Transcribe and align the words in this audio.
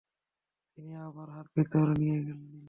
তিনি 0.77 0.91
আবার 1.07 1.27
হাত 1.35 1.47
ভিতরে 1.55 1.93
নিয়ে 2.01 2.17
নিলেন। 2.19 2.59